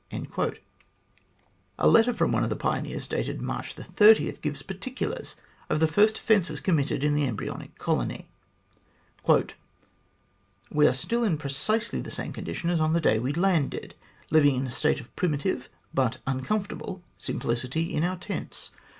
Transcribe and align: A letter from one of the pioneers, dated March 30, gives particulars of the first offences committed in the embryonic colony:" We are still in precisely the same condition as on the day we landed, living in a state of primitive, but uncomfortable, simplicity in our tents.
A 1.77 1.87
letter 1.87 2.11
from 2.11 2.31
one 2.31 2.43
of 2.43 2.49
the 2.49 2.55
pioneers, 2.55 3.05
dated 3.05 3.39
March 3.39 3.73
30, 3.73 4.31
gives 4.41 4.63
particulars 4.63 5.35
of 5.69 5.79
the 5.79 5.85
first 5.87 6.17
offences 6.17 6.59
committed 6.59 7.03
in 7.03 7.13
the 7.13 7.27
embryonic 7.27 7.77
colony:" 7.77 8.27
We 10.71 10.87
are 10.87 10.95
still 10.95 11.23
in 11.23 11.37
precisely 11.37 12.01
the 12.01 12.09
same 12.09 12.33
condition 12.33 12.71
as 12.71 12.79
on 12.81 12.93
the 12.93 12.99
day 12.99 13.19
we 13.19 13.31
landed, 13.31 13.93
living 14.31 14.55
in 14.55 14.65
a 14.65 14.71
state 14.71 14.99
of 14.99 15.15
primitive, 15.15 15.69
but 15.93 16.17
uncomfortable, 16.25 17.03
simplicity 17.19 17.93
in 17.93 18.03
our 18.03 18.17
tents. 18.17 18.71